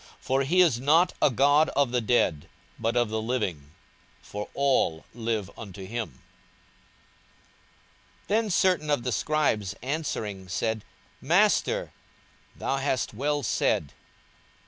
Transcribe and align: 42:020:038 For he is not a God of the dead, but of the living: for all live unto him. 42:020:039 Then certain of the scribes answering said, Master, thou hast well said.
42:020:038 0.17 0.19
For 0.21 0.41
he 0.45 0.61
is 0.61 0.79
not 0.79 1.13
a 1.21 1.29
God 1.29 1.69
of 1.75 1.91
the 1.91 2.01
dead, 2.01 2.49
but 2.79 2.97
of 2.97 3.09
the 3.11 3.21
living: 3.21 3.69
for 4.19 4.49
all 4.55 5.05
live 5.13 5.51
unto 5.55 5.85
him. 5.85 6.23
42:020:039 8.27 8.27
Then 8.29 8.49
certain 8.49 8.89
of 8.89 9.03
the 9.03 9.11
scribes 9.11 9.75
answering 9.83 10.49
said, 10.49 10.83
Master, 11.21 11.91
thou 12.57 12.77
hast 12.77 13.13
well 13.13 13.43
said. 13.43 13.93